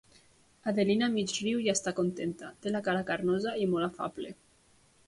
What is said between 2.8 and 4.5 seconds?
cara carnosa i molt afable.